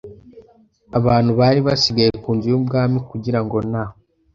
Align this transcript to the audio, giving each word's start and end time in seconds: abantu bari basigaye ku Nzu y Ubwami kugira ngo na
abantu 0.97 1.31
bari 1.39 1.59
basigaye 1.67 2.11
ku 2.23 2.29
Nzu 2.35 2.47
y 2.53 2.57
Ubwami 2.59 2.97
kugira 3.09 3.39
ngo 3.43 3.57
na 3.71 3.83